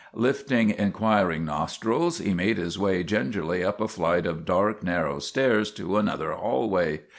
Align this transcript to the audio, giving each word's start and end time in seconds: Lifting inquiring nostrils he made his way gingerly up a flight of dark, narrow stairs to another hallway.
Lifting 0.15 0.71
inquiring 0.71 1.45
nostrils 1.45 2.17
he 2.17 2.33
made 2.33 2.57
his 2.57 2.79
way 2.79 3.03
gingerly 3.03 3.63
up 3.63 3.79
a 3.79 3.87
flight 3.87 4.25
of 4.25 4.45
dark, 4.45 4.81
narrow 4.81 5.19
stairs 5.19 5.69
to 5.73 5.95
another 5.97 6.31
hallway. 6.33 7.01